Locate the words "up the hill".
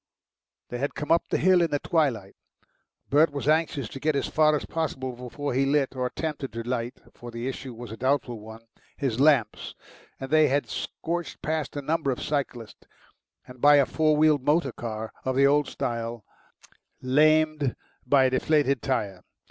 1.11-1.61